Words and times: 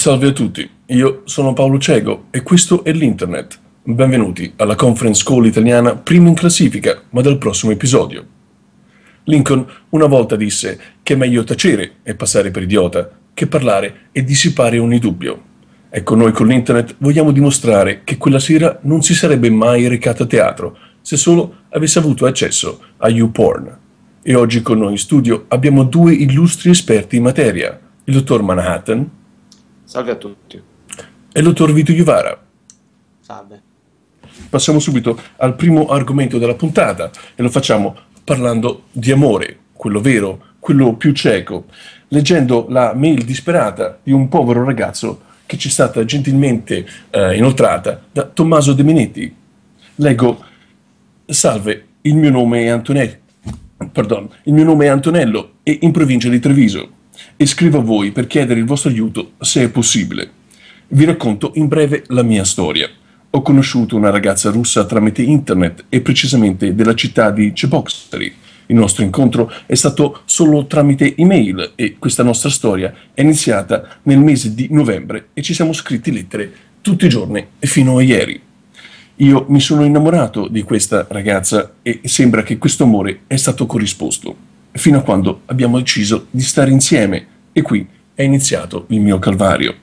Salve 0.00 0.28
a 0.28 0.32
tutti, 0.32 0.66
io 0.86 1.20
sono 1.24 1.52
Paolo 1.52 1.78
Cego 1.78 2.28
e 2.30 2.42
questo 2.42 2.84
è 2.84 2.90
l'Internet. 2.90 3.58
Benvenuti 3.82 4.50
alla 4.56 4.74
conference 4.74 5.22
call 5.22 5.44
italiana 5.44 5.94
prima 5.94 6.28
in 6.28 6.34
classifica, 6.34 7.02
ma 7.10 7.20
del 7.20 7.36
prossimo 7.36 7.70
episodio. 7.70 8.26
Lincoln 9.24 9.66
una 9.90 10.06
volta 10.06 10.36
disse 10.36 10.80
che 11.02 11.12
è 11.12 11.16
meglio 11.18 11.44
tacere 11.44 11.96
e 12.02 12.14
passare 12.14 12.50
per 12.50 12.62
idiota 12.62 13.10
che 13.34 13.46
parlare 13.46 14.08
e 14.12 14.24
dissipare 14.24 14.78
ogni 14.78 14.98
dubbio. 14.98 15.42
Ecco, 15.90 16.14
noi 16.14 16.32
con 16.32 16.46
l'Internet 16.46 16.94
vogliamo 16.96 17.30
dimostrare 17.30 18.00
che 18.02 18.16
quella 18.16 18.38
sera 18.38 18.78
non 18.84 19.02
si 19.02 19.14
sarebbe 19.14 19.50
mai 19.50 19.86
recata 19.86 20.22
a 20.22 20.26
teatro 20.26 20.78
se 21.02 21.18
solo 21.18 21.56
avesse 21.72 21.98
avuto 21.98 22.24
accesso 22.24 22.82
a 22.96 23.10
YouPorn. 23.10 23.78
E 24.22 24.34
oggi 24.34 24.62
con 24.62 24.78
noi 24.78 24.92
in 24.92 24.98
studio 24.98 25.44
abbiamo 25.48 25.84
due 25.84 26.14
illustri 26.14 26.70
esperti 26.70 27.16
in 27.16 27.22
materia, 27.22 27.78
il 28.04 28.14
dottor 28.14 28.40
Manhattan 28.40 29.18
Salve 29.90 30.12
a 30.12 30.14
tutti. 30.14 30.56
e 31.32 31.40
il 31.40 31.44
dottor 31.44 31.72
Vito 31.72 31.90
Iuvara. 31.90 32.40
Salve. 33.18 33.60
Passiamo 34.48 34.78
subito 34.78 35.20
al 35.38 35.56
primo 35.56 35.86
argomento 35.88 36.38
della 36.38 36.54
puntata 36.54 37.10
e 37.34 37.42
lo 37.42 37.48
facciamo 37.48 37.96
parlando 38.22 38.84
di 38.92 39.10
amore, 39.10 39.58
quello 39.72 40.00
vero, 40.00 40.44
quello 40.60 40.94
più 40.94 41.10
cieco, 41.10 41.64
leggendo 42.06 42.66
la 42.68 42.94
mail 42.94 43.24
disperata 43.24 43.98
di 44.00 44.12
un 44.12 44.28
povero 44.28 44.62
ragazzo 44.62 45.22
che 45.44 45.58
ci 45.58 45.66
è 45.66 45.72
stata 45.72 46.04
gentilmente 46.04 46.86
eh, 47.10 47.36
inoltrata 47.36 48.00
da 48.12 48.26
Tommaso 48.26 48.74
De 48.74 48.84
Minetti. 48.84 49.34
Leggo: 49.96 50.44
Salve, 51.26 51.86
il 52.02 52.14
mio 52.14 52.30
nome 52.30 52.62
è 52.62 52.68
Antonello. 52.68 53.16
Pardon, 53.90 54.30
il 54.44 54.52
mio 54.52 54.62
nome 54.62 54.84
è 54.84 54.88
Antonello 54.88 55.54
e 55.64 55.78
in 55.82 55.90
provincia 55.90 56.28
di 56.28 56.38
Treviso 56.38 56.98
e 57.36 57.46
scrivo 57.46 57.78
a 57.78 57.82
voi 57.82 58.12
per 58.12 58.26
chiedere 58.26 58.60
il 58.60 58.66
vostro 58.66 58.90
aiuto 58.90 59.32
se 59.40 59.62
è 59.62 59.68
possibile. 59.70 60.30
Vi 60.88 61.04
racconto 61.04 61.52
in 61.54 61.68
breve 61.68 62.04
la 62.08 62.22
mia 62.22 62.44
storia. 62.44 62.88
Ho 63.30 63.42
conosciuto 63.42 63.96
una 63.96 64.10
ragazza 64.10 64.50
russa 64.50 64.84
tramite 64.84 65.22
internet 65.22 65.84
e 65.88 66.00
precisamente 66.00 66.74
della 66.74 66.94
città 66.94 67.30
di 67.30 67.52
Cheboksary. 67.52 68.34
Il 68.66 68.76
nostro 68.76 69.04
incontro 69.04 69.52
è 69.66 69.74
stato 69.74 70.22
solo 70.24 70.66
tramite 70.66 71.16
email 71.16 71.72
e 71.74 71.96
questa 71.98 72.22
nostra 72.22 72.50
storia 72.50 72.92
è 73.14 73.20
iniziata 73.20 73.98
nel 74.02 74.18
mese 74.18 74.54
di 74.54 74.68
novembre 74.70 75.28
e 75.32 75.42
ci 75.42 75.54
siamo 75.54 75.72
scritti 75.72 76.12
lettere 76.12 76.52
tutti 76.80 77.06
i 77.06 77.08
giorni 77.08 77.46
fino 77.58 77.98
a 77.98 78.02
ieri. 78.02 78.40
Io 79.16 79.44
mi 79.48 79.60
sono 79.60 79.84
innamorato 79.84 80.48
di 80.48 80.62
questa 80.62 81.06
ragazza 81.10 81.74
e 81.82 82.00
sembra 82.04 82.42
che 82.42 82.58
questo 82.58 82.84
amore 82.84 83.20
è 83.26 83.36
stato 83.36 83.66
corrisposto, 83.66 84.34
fino 84.72 84.98
a 84.98 85.02
quando 85.02 85.42
abbiamo 85.46 85.78
deciso 85.78 86.26
di 86.30 86.42
stare 86.42 86.70
insieme 86.70 87.26
e 87.52 87.62
qui 87.62 87.86
è 88.14 88.22
iniziato 88.22 88.86
il 88.88 89.00
mio 89.00 89.18
calvario. 89.18 89.74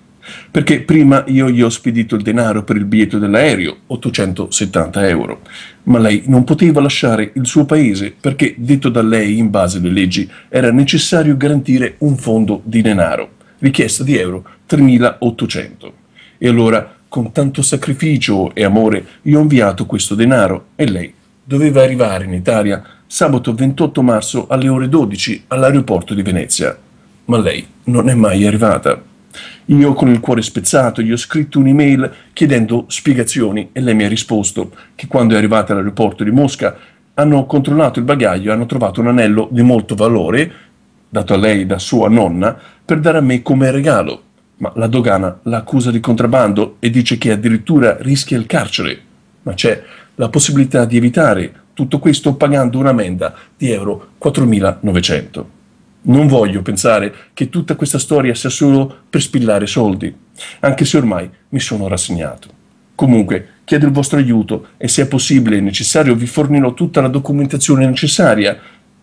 Perché 0.51 0.81
prima 0.81 1.23
io 1.27 1.49
gli 1.49 1.61
ho 1.61 1.69
spedito 1.69 2.15
il 2.15 2.21
denaro 2.21 2.63
per 2.63 2.75
il 2.75 2.85
biglietto 2.85 3.17
dell'aereo, 3.17 3.77
870 3.87 5.07
euro, 5.07 5.41
ma 5.83 5.99
lei 5.99 6.23
non 6.25 6.43
poteva 6.43 6.81
lasciare 6.81 7.31
il 7.35 7.45
suo 7.45 7.65
paese 7.65 8.13
perché, 8.19 8.53
detto 8.57 8.89
da 8.89 9.01
lei 9.01 9.37
in 9.37 9.49
base 9.49 9.77
alle 9.77 9.89
leggi, 9.89 10.29
era 10.49 10.71
necessario 10.71 11.37
garantire 11.37 11.95
un 11.99 12.17
fondo 12.17 12.61
di 12.65 12.81
denaro, 12.81 13.29
richiesta 13.59 14.03
di 14.03 14.17
euro 14.17 14.45
3800. 14.65 15.93
E 16.37 16.47
allora, 16.47 16.95
con 17.07 17.31
tanto 17.31 17.61
sacrificio 17.61 18.53
e 18.53 18.65
amore, 18.65 19.05
io 19.23 19.39
ho 19.39 19.41
inviato 19.41 19.85
questo 19.85 20.13
denaro 20.13 20.67
e 20.75 20.89
lei 20.89 21.13
doveva 21.41 21.81
arrivare 21.81 22.25
in 22.25 22.33
Italia 22.33 22.83
sabato 23.07 23.53
28 23.53 24.01
marzo 24.03 24.47
alle 24.47 24.67
ore 24.67 24.89
12 24.89 25.45
all'aeroporto 25.47 26.13
di 26.13 26.21
Venezia. 26.21 26.77
Ma 27.25 27.39
lei 27.39 27.65
non 27.85 28.09
è 28.09 28.13
mai 28.13 28.45
arrivata. 28.45 29.01
Io 29.65 29.93
con 29.93 30.09
il 30.09 30.19
cuore 30.19 30.41
spezzato 30.41 31.01
gli 31.01 31.11
ho 31.11 31.17
scritto 31.17 31.59
un'email 31.59 32.11
chiedendo 32.33 32.85
spiegazioni 32.87 33.69
e 33.71 33.81
lei 33.81 33.95
mi 33.95 34.03
ha 34.03 34.09
risposto 34.09 34.71
che 34.95 35.07
quando 35.07 35.33
è 35.33 35.37
arrivata 35.37 35.73
all'aeroporto 35.73 36.23
di 36.23 36.31
Mosca 36.31 36.77
hanno 37.13 37.45
controllato 37.45 37.99
il 37.99 38.05
bagaglio 38.05 38.51
e 38.51 38.53
hanno 38.53 38.65
trovato 38.65 39.01
un 39.01 39.07
anello 39.07 39.47
di 39.51 39.61
molto 39.61 39.95
valore, 39.95 40.51
dato 41.09 41.33
a 41.33 41.37
lei 41.37 41.65
da 41.65 41.79
sua 41.79 42.09
nonna, 42.09 42.57
per 42.85 42.99
dare 42.99 43.17
a 43.17 43.21
me 43.21 43.41
come 43.41 43.71
regalo. 43.71 44.21
Ma 44.57 44.71
la 44.75 44.87
dogana 44.87 45.39
l'accusa 45.43 45.91
di 45.91 45.99
contrabbando 45.99 46.77
e 46.79 46.89
dice 46.89 47.17
che 47.17 47.31
addirittura 47.31 47.97
rischia 47.99 48.37
il 48.37 48.45
carcere. 48.45 48.99
Ma 49.43 49.53
c'è 49.53 49.81
la 50.19 50.29
possibilità 50.29 50.85
di 50.85 50.97
evitare 50.97 51.53
tutto 51.73 51.99
questo 51.99 52.35
pagando 52.35 52.79
un'ammenda 52.79 53.35
di 53.55 53.71
euro 53.71 54.13
4.900. 54.23 55.43
Non 56.09 56.27
voglio 56.27 56.61
pensare 56.61 57.13
che 57.33 57.49
tutta 57.49 57.75
questa 57.75 57.99
storia 57.99 58.33
sia 58.33 58.49
solo 58.49 59.03
per 59.09 59.21
spillare 59.21 59.67
soldi, 59.67 60.13
anche 60.61 60.85
se 60.85 60.97
ormai 60.97 61.29
mi 61.49 61.59
sono 61.59 61.87
rassegnato. 61.87 62.49
Comunque, 62.95 63.47
chiedo 63.63 63.85
il 63.85 63.91
vostro 63.91 64.17
aiuto 64.17 64.69
e 64.77 64.87
se 64.87 65.03
è 65.03 65.07
possibile 65.07 65.57
e 65.57 65.61
necessario 65.61 66.15
vi 66.15 66.25
fornirò 66.25 66.73
tutta 66.73 66.99
la 66.99 67.09
documentazione 67.09 67.85
necessaria, 67.85 68.57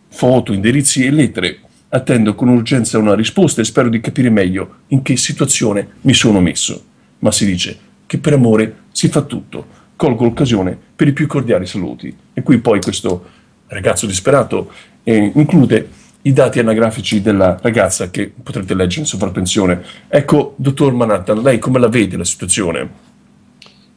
foto, 0.08 0.52
indirizzi 0.52 1.04
e 1.04 1.10
lettere. 1.10 1.60
Attendo 1.90 2.34
con 2.34 2.48
urgenza 2.48 2.98
una 2.98 3.14
risposta 3.14 3.60
e 3.60 3.64
spero 3.64 3.88
di 3.88 4.00
capire 4.00 4.30
meglio 4.30 4.78
in 4.88 5.02
che 5.02 5.16
situazione 5.16 5.90
mi 6.00 6.12
sono 6.12 6.40
messo. 6.40 6.82
Ma 7.20 7.30
si 7.30 7.46
dice 7.46 7.78
che 8.06 8.18
per 8.18 8.32
amore 8.32 8.76
si 8.90 9.06
fa 9.06 9.22
tutto. 9.22 9.83
Colgo 9.96 10.24
l'occasione 10.24 10.76
per 10.94 11.08
i 11.08 11.12
più 11.12 11.26
cordiali 11.26 11.66
saluti. 11.66 12.14
E 12.32 12.42
qui 12.42 12.58
poi 12.58 12.80
questo 12.80 13.24
ragazzo 13.68 14.06
disperato 14.06 14.70
eh, 15.02 15.32
include 15.34 15.88
i 16.22 16.32
dati 16.32 16.58
anagrafici 16.58 17.20
della 17.20 17.58
ragazza 17.60 18.10
che 18.10 18.32
potrete 18.42 18.74
leggere 18.74 19.02
in 19.02 19.06
sovrappensione. 19.06 19.82
Ecco, 20.08 20.54
dottor 20.56 20.92
Manhattan, 20.92 21.42
lei 21.42 21.58
come 21.58 21.78
la 21.78 21.88
vede 21.88 22.16
la 22.16 22.24
situazione? 22.24 23.12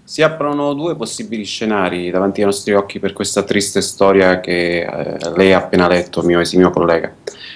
Si 0.04 0.22
aprono 0.22 0.74
due 0.74 0.96
possibili 0.96 1.44
scenari 1.44 2.10
davanti 2.10 2.40
ai 2.40 2.46
nostri 2.46 2.74
occhi 2.74 3.00
per 3.00 3.12
questa 3.12 3.44
triste 3.44 3.82
storia 3.82 4.40
che 4.40 4.82
eh, 4.82 5.18
lei 5.36 5.52
ha 5.54 5.58
appena 5.58 5.88
letto, 5.88 6.22
mio 6.22 6.40
esimio 6.40 6.70
collega. 6.70 7.14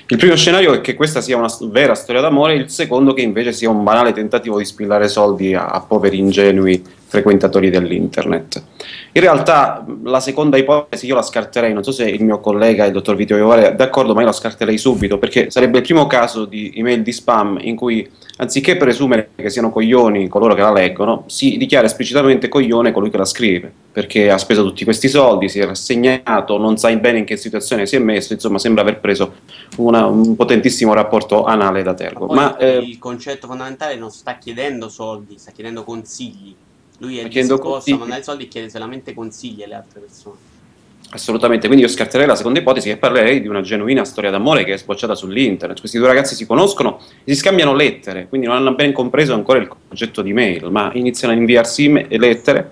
Il 0.07 0.17
primo 0.17 0.35
scenario 0.35 0.73
è 0.73 0.81
che 0.81 0.93
questa 0.93 1.21
sia 1.21 1.37
una 1.37 1.49
vera 1.69 1.95
storia 1.95 2.21
d'amore, 2.21 2.55
il 2.55 2.69
secondo 2.69 3.13
che 3.13 3.21
invece 3.21 3.53
sia 3.53 3.69
un 3.69 3.83
banale 3.83 4.11
tentativo 4.11 4.57
di 4.57 4.65
spillare 4.65 5.07
soldi 5.07 5.53
a, 5.53 5.67
a 5.67 5.79
poveri 5.79 6.17
ingenui 6.17 6.83
frequentatori 7.11 7.69
dell'internet. 7.69 8.63
In 9.11 9.21
realtà 9.21 9.85
la 10.03 10.21
seconda 10.21 10.55
ipotesi 10.55 11.07
io 11.07 11.15
la 11.15 11.21
scarterei, 11.21 11.73
non 11.73 11.83
so 11.83 11.91
se 11.91 12.09
il 12.09 12.23
mio 12.23 12.39
collega, 12.39 12.85
il 12.85 12.93
dottor 12.93 13.17
Vittorio 13.17 13.43
Iovare, 13.43 13.71
è 13.71 13.75
d'accordo, 13.75 14.13
ma 14.13 14.21
io 14.21 14.27
la 14.27 14.31
scarterei 14.31 14.77
subito, 14.77 15.17
perché 15.17 15.51
sarebbe 15.51 15.79
il 15.79 15.83
primo 15.83 16.07
caso 16.07 16.45
di 16.45 16.71
email 16.73 17.01
di 17.01 17.11
spam 17.11 17.57
in 17.59 17.75
cui, 17.75 18.09
anziché 18.37 18.77
presumere 18.77 19.31
che 19.35 19.49
siano 19.49 19.71
coglioni 19.71 20.29
coloro 20.29 20.53
che 20.53 20.61
la 20.61 20.71
leggono, 20.71 21.25
si 21.27 21.57
dichiara 21.57 21.85
esplicitamente 21.85 22.47
coglione 22.47 22.93
colui 22.93 23.09
che 23.09 23.17
la 23.17 23.25
scrive, 23.25 23.69
perché 23.91 24.31
ha 24.31 24.37
speso 24.37 24.63
tutti 24.63 24.85
questi 24.85 25.09
soldi, 25.09 25.49
si 25.49 25.59
è 25.59 25.65
rassegnato, 25.65 26.57
non 26.57 26.77
sa 26.77 26.95
bene 26.95 27.17
in 27.17 27.25
che 27.25 27.35
situazione 27.35 27.85
si 27.85 27.97
è 27.97 27.99
messo, 27.99 28.31
insomma 28.31 28.57
sembra 28.57 28.83
aver 28.83 29.01
preso 29.01 29.33
una- 29.79 30.05
un 30.05 30.33
potentissimo 30.37 30.93
rapporto 30.93 31.43
anale 31.43 31.83
da 31.83 31.93
tergo. 31.93 32.27
Poi 32.27 32.37
Ma, 32.37 32.55
eh, 32.55 32.77
il 32.77 32.97
concetto 32.99 33.47
fondamentale 33.47 33.97
non 33.97 34.11
sta 34.11 34.37
chiedendo 34.37 34.87
soldi, 34.87 35.37
sta 35.37 35.51
chiedendo 35.51 35.83
consigli. 35.83 36.55
Lui 37.01 37.17
è 37.17 37.19
Sta 37.21 37.29
chiedendo 37.29 37.55
disposto 37.55 37.73
consigli. 37.73 37.93
a 37.95 37.97
mandare 37.97 38.23
soldi 38.23 38.43
e 38.43 38.47
chiede 38.47 38.69
solamente 38.69 39.13
consigli 39.13 39.63
alle 39.63 39.73
altre 39.73 39.99
persone. 39.99 40.37
Assolutamente, 41.13 41.67
quindi 41.67 41.83
io 41.83 41.91
scarterei 41.91 42.25
la 42.25 42.35
seconda 42.35 42.59
ipotesi 42.59 42.89
e 42.89 42.95
parlerei 42.95 43.41
di 43.41 43.47
una 43.47 43.61
genuina 43.61 44.05
storia 44.05 44.29
d'amore 44.29 44.63
che 44.63 44.73
è 44.73 44.77
sbocciata 44.77 45.13
sull'internet. 45.13 45.79
Questi 45.79 45.97
due 45.97 46.07
ragazzi 46.07 46.35
si 46.35 46.45
conoscono 46.45 47.01
si 47.25 47.35
scambiano 47.35 47.73
lettere, 47.73 48.27
quindi 48.29 48.47
non 48.47 48.55
hanno 48.55 48.75
ben 48.75 48.93
compreso 48.93 49.33
ancora 49.33 49.59
il 49.59 49.67
concetto 49.67 50.21
di 50.21 50.31
mail, 50.31 50.69
ma 50.71 50.91
iniziano 50.93 51.33
a 51.33 51.37
inviarsi 51.37 51.91
lettere 52.17 52.71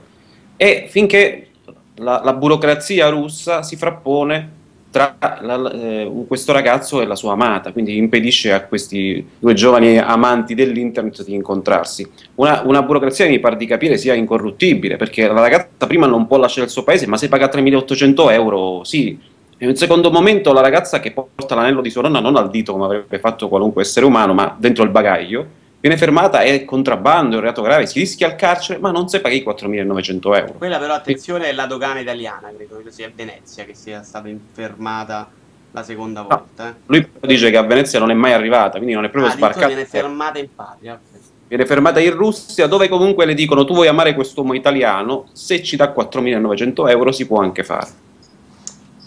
e 0.55 0.87
finché 0.89 1.47
la, 1.95 2.21
la 2.23 2.33
burocrazia 2.33 3.09
russa 3.09 3.61
si 3.63 3.75
frappone 3.75 4.57
tra 4.91 5.15
la- 5.41 5.71
eh, 5.71 6.11
questo 6.27 6.51
ragazzo 6.51 7.01
e 7.01 7.05
la 7.05 7.15
sua 7.15 7.33
amata, 7.33 7.71
quindi 7.71 7.97
impedisce 7.97 8.51
a 8.51 8.63
questi 8.63 9.25
due 9.37 9.53
giovani 9.53 9.97
amanti 9.97 10.55
dell'internet 10.55 11.23
di 11.23 11.33
incontrarsi. 11.33 12.09
Una, 12.35 12.63
una 12.65 12.81
burocrazia 12.81 13.25
che 13.25 13.31
mi 13.31 13.39
pare 13.39 13.55
di 13.55 13.65
capire 13.65 13.97
sia 13.97 14.13
incorruttibile, 14.13 14.95
perché 14.95 15.27
la 15.27 15.39
ragazza 15.39 15.85
prima 15.85 16.07
non 16.07 16.25
può 16.27 16.37
lasciare 16.37 16.65
il 16.65 16.71
suo 16.71 16.83
paese, 16.83 17.05
ma 17.07 17.17
se 17.17 17.27
paga 17.27 17.49
3.800 17.49 18.31
euro, 18.31 18.83
sì. 18.83 19.17
In 19.61 19.67
un 19.67 19.75
secondo 19.75 20.09
momento 20.09 20.53
la 20.53 20.61
ragazza 20.61 21.01
che 21.01 21.11
porta 21.11 21.53
l'anello 21.53 21.81
di 21.81 21.89
sua 21.89 22.03
nonna 22.03 22.21
non 22.21 22.37
al 22.37 22.49
dito 22.49 22.71
come 22.71 22.85
avrebbe 22.85 23.19
fatto 23.19 23.49
qualunque 23.49 23.81
essere 23.81 24.05
umano, 24.05 24.33
ma 24.33 24.55
dentro 24.57 24.85
il 24.85 24.89
bagaglio, 24.89 25.45
viene 25.79 25.97
fermata, 25.97 26.41
è 26.41 26.65
contrabbando, 26.65 27.33
è 27.33 27.37
un 27.37 27.41
reato 27.43 27.61
grave, 27.61 27.85
si 27.85 27.99
rischia 27.99 28.27
il 28.27 28.35
carcere, 28.35 28.79
ma 28.79 28.91
non 28.91 29.07
si 29.07 29.19
paga 29.19 29.35
i 29.35 29.43
4.900 29.45 30.35
euro. 30.37 30.53
Quella 30.57 30.77
però, 30.79 30.93
attenzione, 30.93 31.49
è 31.49 31.53
la 31.53 31.65
dogana 31.65 31.99
italiana, 31.99 32.51
credo, 32.55 32.75
credo 32.75 32.91
sia 32.91 33.11
Venezia 33.13 33.63
che 33.65 33.73
sia 33.73 34.03
stata 34.03 34.27
infermata 34.27 35.29
la 35.71 35.83
seconda 35.83 36.23
volta. 36.23 36.69
eh. 36.69 36.73
Lui 36.87 37.07
dice 37.21 37.49
che 37.51 37.57
a 37.57 37.61
Venezia 37.63 37.99
non 37.99 38.09
è 38.11 38.15
mai 38.15 38.33
arrivata, 38.33 38.77
quindi 38.77 38.93
non 38.95 39.05
è 39.05 39.09
proprio 39.09 39.31
Ah, 39.31 39.35
sbarcata. 39.35 39.67
viene 39.67 39.85
fermata 39.85 40.39
in 40.39 40.47
patria. 40.55 40.99
Viene 41.47 41.65
fermata 41.65 41.99
in 41.99 42.11
Russia, 42.11 42.67
dove 42.67 42.87
comunque 42.87 43.25
le 43.25 43.33
dicono 43.33 43.65
tu 43.65 43.73
vuoi 43.73 43.87
amare 43.87 44.13
quest'uomo 44.13 44.53
italiano, 44.53 45.27
se 45.33 45.63
ci 45.63 45.75
dà 45.75 45.91
4.900 45.95 46.89
euro 46.89 47.11
si 47.11 47.25
può 47.25 47.39
anche 47.41 47.63
fare. 47.63 47.87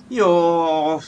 Io 0.09 1.01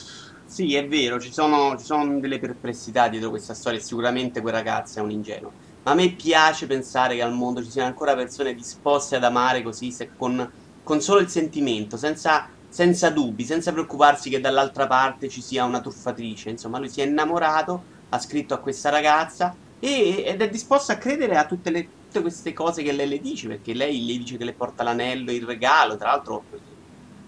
sì, 0.55 0.77
è 0.77 0.87
vero, 0.87 1.19
ci 1.19 1.33
sono, 1.33 1.77
ci 1.77 1.85
sono 1.85 2.21
delle 2.21 2.39
perplessità 2.39 3.09
dietro 3.09 3.29
questa 3.31 3.55
storia. 3.55 3.81
e 3.81 3.83
Sicuramente 3.83 4.41
quel 4.41 4.55
ragazzo 4.55 5.01
è 5.01 5.03
un 5.03 5.11
ingenuo. 5.11 5.53
ma 5.83 5.91
a 5.91 5.95
me 5.95 6.13
piace 6.13 6.67
pensare 6.67 7.17
che 7.17 7.23
al 7.23 7.33
mondo 7.33 7.61
ci 7.63 7.71
siano 7.71 7.89
ancora 7.89 8.15
persone 8.15 8.55
disposte 8.55 9.17
ad 9.17 9.25
amare 9.25 9.63
così, 9.63 9.91
se 9.91 10.11
con, 10.17 10.49
con 10.85 11.01
solo 11.01 11.19
il 11.21 11.29
sentimento, 11.29 11.97
senza, 11.97 12.49
senza 12.69 13.11
dubbi, 13.11 13.45
senza 13.45 13.73
preoccuparsi 13.73 14.31
che 14.31 14.41
dall'altra 14.41 14.87
parte 14.87 15.29
ci 15.29 15.43
sia 15.43 15.65
una 15.65 15.81
truffatrice. 15.81 16.51
Insomma, 16.51 16.79
lui 16.79 16.89
si 16.89 17.01
è 17.01 17.05
innamorato, 17.05 17.83
ha 18.11 18.19
scritto 18.21 18.55
a 18.55 18.59
questa 18.59 18.91
ragazza 18.91 19.57
e, 19.81 20.23
ed 20.25 20.41
è 20.41 20.49
disposto 20.49 20.93
a 20.93 20.97
credere 20.97 21.37
a 21.37 21.47
tutte, 21.47 21.71
le, 21.71 21.89
tutte 22.05 22.21
queste 22.21 22.53
cose 22.53 22.83
che 22.85 22.93
lei 22.93 23.09
le 23.09 23.19
dice, 23.21 23.49
perché 23.49 23.75
lei 23.75 24.07
le 24.07 24.19
dice 24.19 24.37
che 24.37 24.45
le 24.45 24.53
porta 24.55 24.85
l'anello 24.85 25.33
in 25.33 25.45
regalo, 25.47 25.97
tra 25.97 26.11
l'altro 26.11 26.45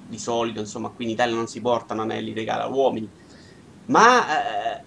di 0.08 0.18
solito, 0.18 0.60
insomma, 0.60 0.88
qui 0.88 1.04
in 1.04 1.10
Italia 1.10 1.34
non 1.34 1.46
si 1.46 1.60
portano 1.60 2.02
anelli 2.02 2.30
in 2.30 2.34
regalo 2.34 2.62
a 2.64 2.68
uomini. 2.68 3.08
Ma 3.86 4.78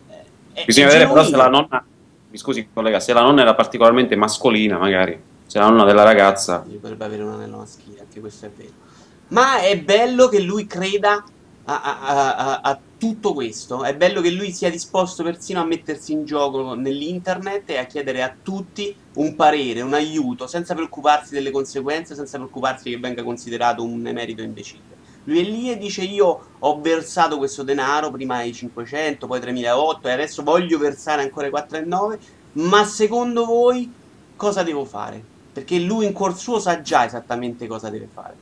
eh, 0.54 0.66
bisogna 0.66 0.88
vedere 0.88 1.07
però 1.07 1.24
se 1.24 1.36
la 1.36 1.48
nonna 1.48 1.86
mi 2.31 2.38
scusi 2.38 2.69
collega, 2.71 3.00
se 3.00 3.13
la 3.13 3.21
nonna 3.21 3.42
era 3.42 3.56
particolarmente 3.56 4.16
mascolina 4.16 4.77
magari, 4.77 5.19
se 5.45 5.57
la 5.57 5.68
nonna 5.68 5.83
della 5.83 6.04
ragazza... 6.04 6.60
Potrebbe 6.60 7.06
avere 7.06 7.24
un 7.24 7.33
anello 7.33 7.57
maschile, 7.57 8.01
anche 8.01 8.19
questo 8.19 8.45
è 8.45 8.51
vero. 8.56 8.88
Ma 9.30 9.62
è 9.62 9.80
bello 9.80 10.27
che 10.27 10.39
lui 10.39 10.68
creda 10.68 11.24
a, 11.66 11.81
a, 11.81 12.36
a, 12.36 12.60
a, 12.62 12.80
tutto 12.98 13.33
questo, 13.33 13.83
è 13.83 13.95
bello 13.95 14.21
che 14.21 14.31
lui 14.31 14.51
sia 14.51 14.69
disposto 14.69 15.24
persino 15.24 15.62
a 15.62 15.66
mettersi 15.66 16.12
in 16.12 16.25
gioco 16.25 16.74
nell'internet 16.74 17.69
e 17.69 17.77
a 17.77 17.86
chiedere 17.86 18.21
a 18.21 18.33
tutti 18.42 18.94
un 19.13 19.36
parere, 19.36 19.81
un 19.81 19.94
aiuto, 19.94 20.48
senza 20.48 20.74
preoccuparsi 20.74 21.33
delle 21.33 21.51
conseguenze, 21.51 22.16
senza 22.16 22.38
preoccuparsi 22.38 22.89
che 22.89 22.98
venga 22.98 23.24
considerato 23.24 23.83
un 23.83 24.06
emerito 24.06 24.42
imbecille. 24.42 24.98
Lui 25.30 25.42
è 25.42 25.44
lì 25.44 25.72
e 25.72 25.78
dice 25.78 26.02
io 26.02 26.40
ho 26.58 26.81
versato 26.81 27.38
questo 27.38 27.62
denaro, 27.62 28.10
prima 28.10 28.38
ai 28.38 28.52
500, 28.52 29.28
poi 29.28 29.40
3008 29.40 30.08
e 30.08 30.12
adesso 30.12 30.42
voglio 30.42 30.80
versare 30.80 31.22
ancora 31.22 31.46
i 31.46 31.52
4,9, 31.52 32.18
ma 32.54 32.84
secondo 32.84 33.46
voi 33.46 33.94
cosa 34.36 34.64
devo 34.64 34.86
fare? 34.86 35.22
Perché 35.54 35.78
lui 35.78 36.08
in 36.08 36.14
cuor 36.14 36.36
suo 36.36 36.60
sa 36.60 36.81
già 36.81 37.06
esattamente 37.06 37.68
cosa 37.68 37.92
deve 37.92 38.08
fare. 38.12 38.34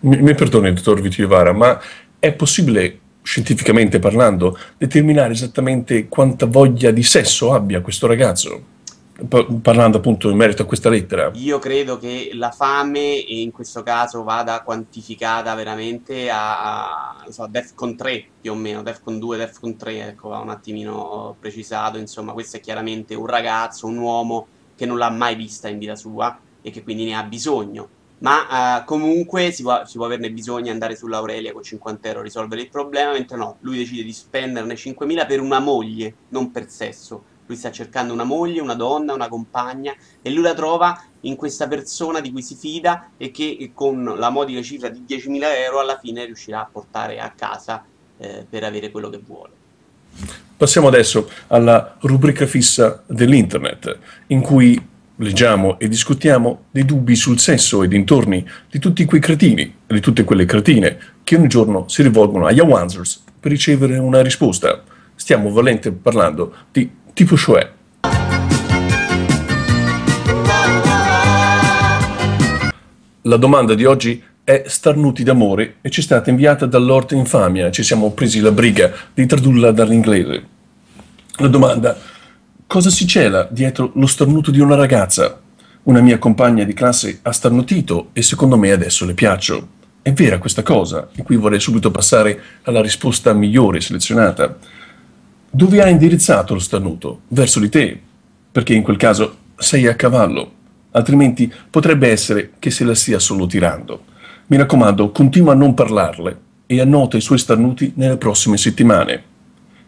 Mi, 0.00 0.20
mi 0.20 0.34
perdoni, 0.34 0.74
dottor 0.74 1.00
Vitivara, 1.00 1.54
ma 1.54 1.80
è 2.18 2.32
possibile 2.32 2.98
scientificamente 3.22 3.98
parlando, 3.98 4.58
determinare 4.76 5.32
esattamente 5.32 6.08
quanta 6.08 6.44
voglia 6.44 6.90
di 6.90 7.02
sesso 7.02 7.54
abbia 7.54 7.80
questo 7.80 8.06
ragazzo? 8.06 8.73
Parlando 9.62 9.98
appunto 9.98 10.28
in 10.28 10.36
merito 10.36 10.62
a 10.62 10.66
questa 10.66 10.88
lettera? 10.88 11.30
Io 11.34 11.58
credo 11.58 11.98
che 11.98 12.30
la 12.34 12.50
fame 12.50 13.00
in 13.00 13.52
questo 13.52 13.82
caso 13.82 14.24
vada 14.24 14.62
quantificata 14.62 15.54
veramente 15.54 16.28
a, 16.30 17.20
a 17.20 17.24
so, 17.30 17.46
Defcon 17.46 17.96
3 17.96 18.26
più 18.40 18.52
o 18.52 18.54
meno, 18.56 18.82
Defcon 18.82 19.18
2, 19.18 19.36
Defcon 19.36 19.76
3, 19.76 20.08
ecco, 20.08 20.30
va 20.30 20.38
un 20.38 20.50
attimino 20.50 21.36
precisato, 21.38 21.98
insomma 21.98 22.32
questo 22.32 22.56
è 22.56 22.60
chiaramente 22.60 23.14
un 23.14 23.26
ragazzo, 23.26 23.86
un 23.86 23.98
uomo 23.98 24.46
che 24.74 24.86
non 24.86 24.98
l'ha 24.98 25.10
mai 25.10 25.36
vista 25.36 25.68
in 25.68 25.78
vita 25.78 25.94
sua 25.94 26.36
e 26.60 26.70
che 26.70 26.82
quindi 26.82 27.04
ne 27.04 27.14
ha 27.14 27.22
bisogno. 27.22 27.88
Ma 28.18 28.78
uh, 28.80 28.84
comunque 28.84 29.52
si 29.52 29.62
può, 29.62 29.84
si 29.84 29.96
può, 29.96 30.06
averne 30.06 30.30
bisogno 30.30 30.70
andare 30.70 30.96
sull'Aurelia 30.96 31.52
con 31.52 31.62
50 31.62 32.08
euro 32.08 32.20
a 32.20 32.22
risolvere 32.22 32.62
il 32.62 32.70
problema, 32.70 33.12
mentre 33.12 33.36
no, 33.36 33.58
lui 33.60 33.76
decide 33.76 34.02
di 34.02 34.12
spenderne 34.12 34.74
5.000 34.74 35.26
per 35.26 35.40
una 35.40 35.58
moglie, 35.58 36.14
non 36.28 36.50
per 36.50 36.68
sesso 36.70 37.32
lui 37.46 37.56
sta 37.56 37.70
cercando 37.70 38.12
una 38.12 38.24
moglie, 38.24 38.60
una 38.60 38.74
donna, 38.74 39.12
una 39.12 39.28
compagna 39.28 39.94
e 40.22 40.30
lui 40.30 40.42
la 40.42 40.54
trova 40.54 41.02
in 41.20 41.36
questa 41.36 41.68
persona 41.68 42.20
di 42.20 42.30
cui 42.30 42.42
si 42.42 42.54
fida 42.54 43.10
e 43.16 43.30
che 43.30 43.70
con 43.74 44.14
la 44.16 44.30
modica 44.30 44.62
cifra 44.62 44.88
di 44.88 45.04
10.000 45.06 45.40
euro 45.64 45.80
alla 45.80 45.98
fine 45.98 46.24
riuscirà 46.24 46.60
a 46.60 46.68
portare 46.70 47.18
a 47.20 47.32
casa 47.34 47.84
eh, 48.18 48.46
per 48.48 48.64
avere 48.64 48.90
quello 48.90 49.10
che 49.10 49.20
vuole. 49.24 49.52
Passiamo 50.56 50.86
adesso 50.88 51.28
alla 51.48 51.96
rubrica 52.00 52.46
fissa 52.46 53.02
dell'internet, 53.06 53.98
in 54.28 54.40
cui 54.40 54.80
leggiamo 55.16 55.78
e 55.78 55.88
discutiamo 55.88 56.64
dei 56.70 56.84
dubbi 56.84 57.14
sul 57.16 57.38
sesso 57.38 57.82
e 57.82 57.88
dintorni 57.88 58.46
di 58.70 58.78
tutti 58.78 59.04
quei 59.04 59.20
cretini 59.20 59.62
e 59.86 59.94
di 59.94 60.00
tutte 60.00 60.24
quelle 60.24 60.44
cretine 60.44 60.98
che 61.22 61.36
ogni 61.36 61.48
giorno 61.48 61.88
si 61.88 62.02
rivolgono 62.02 62.46
agli 62.46 62.60
Awanzers 62.60 63.22
per 63.38 63.50
ricevere 63.50 63.98
una 63.98 64.22
risposta. 64.22 64.82
Stiamo 65.14 65.50
valente 65.50 65.92
parlando 65.92 66.54
di 66.70 66.90
tipo 67.14 67.36
cioè. 67.36 67.70
La 73.22 73.36
domanda 73.36 73.74
di 73.74 73.86
oggi 73.86 74.22
è 74.42 74.64
Starnuti 74.66 75.22
d'amore 75.22 75.76
e 75.80 75.88
ci 75.88 76.00
è 76.00 76.02
stata 76.02 76.28
inviata 76.28 76.66
da 76.66 76.78
Lord 76.78 77.12
Infamia. 77.12 77.70
Ci 77.70 77.82
siamo 77.82 78.10
presi 78.10 78.40
la 78.40 78.50
briga 78.50 78.92
di 79.14 79.24
tradurla 79.24 79.70
dall'inglese. 79.70 80.46
La 81.36 81.48
domanda: 81.48 81.96
cosa 82.66 82.90
si 82.90 83.06
cela 83.06 83.48
dietro 83.50 83.92
lo 83.94 84.06
starnuto 84.06 84.50
di 84.50 84.60
una 84.60 84.74
ragazza? 84.74 85.40
Una 85.84 86.00
mia 86.00 86.18
compagna 86.18 86.64
di 86.64 86.74
classe 86.74 87.20
ha 87.22 87.32
starnutito 87.32 88.08
e 88.12 88.22
secondo 88.22 88.58
me 88.58 88.72
adesso 88.72 89.06
le 89.06 89.14
piaccio. 89.14 89.68
È 90.02 90.12
vera 90.12 90.38
questa 90.38 90.62
cosa? 90.62 91.08
E 91.14 91.22
qui 91.22 91.36
vorrei 91.36 91.60
subito 91.60 91.90
passare 91.90 92.38
alla 92.64 92.82
risposta 92.82 93.32
migliore 93.32 93.80
selezionata. 93.80 94.58
Dove 95.56 95.80
ha 95.80 95.88
indirizzato 95.88 96.54
lo 96.54 96.58
starnuto? 96.58 97.20
Verso 97.28 97.60
di 97.60 97.68
te, 97.68 97.96
perché 98.50 98.74
in 98.74 98.82
quel 98.82 98.96
caso 98.96 99.36
sei 99.54 99.86
a 99.86 99.94
cavallo, 99.94 100.50
altrimenti 100.90 101.48
potrebbe 101.70 102.10
essere 102.10 102.54
che 102.58 102.72
se 102.72 102.82
la 102.82 102.96
stia 102.96 103.20
solo 103.20 103.46
tirando. 103.46 104.02
Mi 104.48 104.56
raccomando, 104.56 105.12
continua 105.12 105.52
a 105.52 105.54
non 105.54 105.72
parlarle 105.72 106.38
e 106.66 106.80
annota 106.80 107.16
i 107.16 107.20
suoi 107.20 107.38
starnuti 107.38 107.92
nelle 107.94 108.16
prossime 108.16 108.56
settimane. 108.56 109.22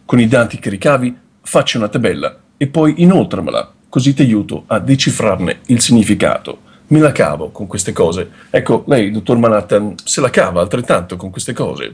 Con 0.05 0.21
i 0.21 0.29
dati 0.29 0.57
che 0.57 0.69
ricavi, 0.69 1.13
facci 1.41 1.75
una 1.75 1.89
tabella 1.89 2.39
e 2.55 2.67
poi 2.67 3.01
inoltramela, 3.01 3.73
così 3.89 4.13
ti 4.13 4.21
aiuto 4.21 4.63
a 4.67 4.79
decifrarne 4.79 5.59
il 5.65 5.81
significato. 5.81 6.59
Me 6.87 6.99
la 6.99 7.11
cavo 7.11 7.49
con 7.49 7.67
queste 7.67 7.91
cose. 7.91 8.29
Ecco, 8.51 8.85
lei, 8.87 9.11
dottor 9.11 9.37
Manhattan, 9.37 9.95
se 10.01 10.21
la 10.21 10.29
cava 10.29 10.61
altrettanto 10.61 11.17
con 11.17 11.29
queste 11.29 11.51
cose. 11.51 11.93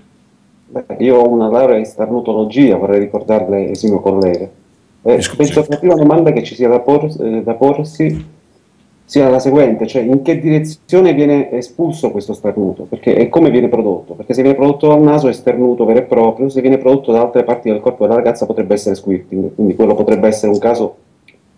Io 0.99 1.15
ho 1.17 1.27
una 1.27 1.49
laurea 1.49 1.77
in 1.77 1.85
starnutologia, 1.85 2.77
vorrei 2.77 2.99
ricordarle, 2.99 3.69
esimo 3.69 3.99
collega. 3.99 4.49
Eh, 5.05 5.21
penso 5.35 5.61
che 5.61 5.69
la 5.69 5.77
prima 5.77 5.95
domanda 5.95 6.31
che 6.31 6.43
ci 6.43 6.55
sia 6.55 6.69
da, 6.69 6.79
por 6.79 7.03
eh, 7.19 7.43
da, 7.43 7.53
porsi 7.55 8.25
sia 9.03 9.29
la 9.29 9.39
seguente, 9.39 9.85
cioè 9.85 10.01
in 10.01 10.21
che 10.21 10.39
direzione 10.39 11.13
viene 11.13 11.51
espulso 11.51 12.09
questo 12.09 12.33
starnuto 12.33 12.83
perché, 12.83 13.13
e 13.15 13.27
come 13.27 13.51
viene 13.51 13.67
prodotto, 13.67 14.13
perché 14.13 14.33
se 14.33 14.41
viene 14.41 14.55
prodotto 14.55 14.87
dal 14.87 15.01
naso 15.01 15.27
è 15.27 15.33
starnuto 15.33 15.83
vero 15.83 15.99
e 15.99 16.03
proprio, 16.03 16.47
se 16.47 16.61
viene 16.61 16.77
prodotto 16.77 17.11
da 17.11 17.19
altre 17.19 17.43
parti 17.43 17.69
del 17.69 17.81
corpo 17.81 18.03
della 18.03 18.15
ragazza 18.15 18.45
potrebbe 18.45 18.75
essere 18.75 18.95
squirting, 18.95 19.53
quindi 19.55 19.75
quello 19.75 19.93
potrebbe 19.93 20.27
essere 20.27 20.53
un 20.53 20.57
caso 20.57 20.95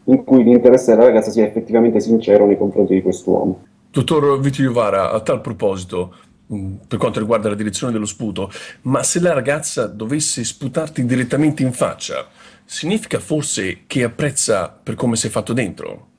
in 0.06 0.24
cui 0.24 0.44
l'interesse 0.44 0.92
della 0.92 1.06
ragazza 1.06 1.30
sia 1.30 1.46
effettivamente 1.46 2.00
sincero 2.00 2.48
nei 2.48 2.58
confronti 2.58 2.96
di 2.96 3.02
quest'uomo. 3.02 3.60
Dottor 3.92 4.40
Vitiovara, 4.40 5.12
a 5.12 5.22
tal 5.22 5.40
proposito, 5.40 6.14
per 6.48 7.00
quanto 7.00 7.20
riguarda 7.20 7.50
la 7.50 7.56
direzione 7.56 7.92
dello 7.92 8.06
sputo, 8.06 8.52
ma 8.84 9.04
se 9.04 9.20
la 9.20 9.34
ragazza 9.34 9.88
dovesse 9.88 10.44
sputarti 10.44 11.06
direttamente 11.06 11.64
in 11.64 11.74
faccia, 11.74 12.28
significa 12.66 13.20
forse 13.20 13.86
che 13.88 14.04
apprezza 14.04 14.70
per 14.70 14.96
come 14.96 15.16
sei 15.16 15.30
fatto 15.30 15.54
dentro? 15.54 16.10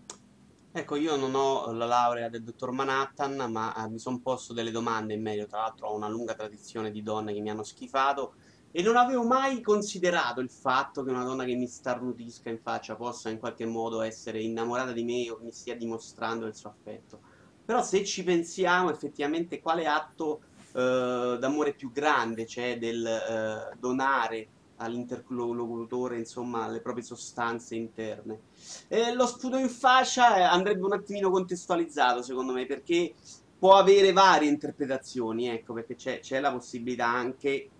Ecco, 0.73 0.97
io 0.97 1.16
non 1.16 1.35
ho 1.35 1.73
la 1.73 1.87
laurea 1.87 2.28
del 2.28 2.42
dottor 2.42 2.71
Manhattan, 2.71 3.50
ma 3.50 3.75
eh, 3.75 3.88
mi 3.88 3.99
sono 3.99 4.21
posto 4.21 4.52
delle 4.52 4.71
domande 4.71 5.14
in 5.14 5.23
merito. 5.23 5.47
Tra 5.47 5.61
l'altro 5.61 5.87
ho 5.87 5.97
una 5.97 6.09
lunga 6.09 6.35
tradizione 6.35 6.90
di 6.90 7.02
donne 7.02 7.33
che 7.33 7.40
mi 7.40 7.49
hanno 7.49 7.62
schifato 7.62 8.35
e 8.71 8.83
non 8.83 8.97
avevo 8.97 9.25
mai 9.25 9.62
considerato 9.62 10.40
il 10.40 10.50
fatto 10.50 11.02
che 11.02 11.11
una 11.11 11.25
donna 11.25 11.45
che 11.45 11.54
mi 11.54 11.66
starnutisca 11.66 12.50
in 12.50 12.59
faccia 12.59 12.95
possa 12.95 13.30
in 13.30 13.38
qualche 13.38 13.64
modo 13.64 14.02
essere 14.02 14.42
innamorata 14.42 14.92
di 14.92 15.02
me 15.02 15.30
o 15.30 15.38
mi 15.40 15.50
stia 15.50 15.75
dimostrando 15.75 16.45
il 16.45 16.54
suo 16.54 16.68
affetto. 16.68 17.21
Però 17.67 17.83
se 17.83 18.05
ci 18.05 18.23
pensiamo 18.23 18.91
effettivamente 18.91 19.61
quale 19.61 19.87
atto 19.87 20.41
eh, 20.73 21.37
d'amore 21.39 21.75
più 21.75 21.91
grande 21.93 22.45
c'è 22.45 22.79
del 22.79 23.05
eh, 23.05 23.77
donare 23.79 24.49
all'interlocutore 24.77 26.19
insomma 26.19 26.69
le 26.69 26.81
proprie 26.81 27.03
sostanze 27.05 27.75
interne. 27.75 28.41
E 28.89 29.15
lo 29.15 29.27
sputo 29.27 29.57
in 29.57 29.69
fascia 29.69 30.37
eh, 30.37 30.43
andrebbe 30.43 30.85
un 30.85 30.93
attimino 30.93 31.31
contestualizzato 31.31 32.23
secondo 32.23 32.53
me 32.53 32.67
perché 32.67 33.15
può 33.59 33.77
avere 33.77 34.13
varie 34.13 34.49
interpretazioni, 34.49 35.49
ecco 35.49 35.73
perché 35.73 35.97
c'è, 35.97 36.41
la 36.41 36.53
possibilità 36.53 37.07
anche 37.07 37.71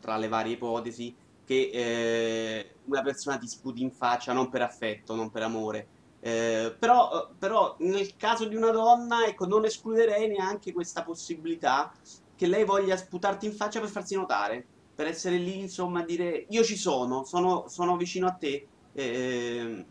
tra 0.00 0.16
le 0.16 0.28
varie 0.28 0.54
ipotesi 0.54 1.14
che 1.44 1.70
eh, 1.72 2.74
una 2.84 3.02
persona 3.02 3.36
ti 3.36 3.46
sputi 3.46 3.82
in 3.82 3.90
faccia 3.90 4.32
non 4.32 4.48
per 4.48 4.62
affetto, 4.62 5.14
non 5.14 5.30
per 5.30 5.42
amore, 5.42 5.88
eh, 6.26 6.74
però, 6.78 7.28
però, 7.38 7.76
nel 7.80 8.16
caso 8.16 8.46
di 8.46 8.56
una 8.56 8.70
donna, 8.70 9.26
ecco, 9.26 9.44
non 9.44 9.66
escluderei 9.66 10.26
neanche 10.26 10.72
questa 10.72 11.02
possibilità 11.02 11.92
che 12.34 12.46
lei 12.46 12.64
voglia 12.64 12.96
sputarti 12.96 13.44
in 13.44 13.52
faccia 13.52 13.78
per 13.78 13.90
farsi 13.90 14.14
notare, 14.14 14.64
per 14.94 15.06
essere 15.06 15.36
lì, 15.36 15.58
insomma, 15.58 16.00
a 16.00 16.04
dire 16.04 16.46
io 16.48 16.64
ci 16.64 16.78
sono, 16.78 17.24
sono, 17.24 17.68
sono 17.68 17.98
vicino 17.98 18.26
a 18.26 18.30
te, 18.30 18.66
eh, 18.94 19.84